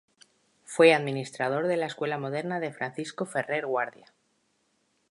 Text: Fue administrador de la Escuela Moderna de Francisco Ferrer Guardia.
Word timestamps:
Fue 0.65 0.95
administrador 0.95 1.67
de 1.67 1.77
la 1.77 1.85
Escuela 1.85 2.17
Moderna 2.17 2.59
de 2.59 2.73
Francisco 2.73 3.27
Ferrer 3.27 3.67
Guardia. 3.67 4.07